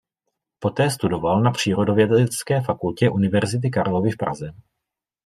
Poté 0.59 0.89
studoval 0.89 1.41
na 1.41 1.51
Přírodovědecké 1.51 2.61
fakultě 2.61 3.09
Univerzity 3.09 3.69
Karlovy 3.69 4.11
v 4.11 4.17
Praze. 4.17 4.53